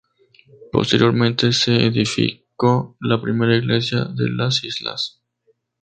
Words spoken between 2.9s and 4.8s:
la primera iglesia de las